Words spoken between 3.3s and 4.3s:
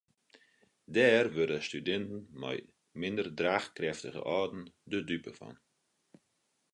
draachkrêftige